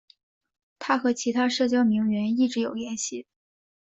[0.79, 3.27] 她和其他社交名媛一直有联系。